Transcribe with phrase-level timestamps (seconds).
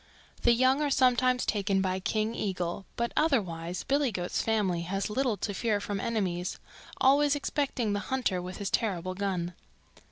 [0.41, 5.37] The young are sometimes taken by King Eagle, but otherwise Billy Goat's family has little
[5.37, 6.57] to fear from enemies,
[6.99, 9.53] always excepting the hunter with his terrible gun.